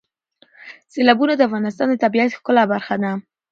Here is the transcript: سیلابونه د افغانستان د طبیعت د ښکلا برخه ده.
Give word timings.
سیلابونه 0.91 1.33
د 1.35 1.41
افغانستان 1.49 1.87
د 1.89 1.95
طبیعت 2.03 2.29
د 2.31 2.35
ښکلا 2.37 2.63
برخه 2.73 2.95
ده. 3.03 3.11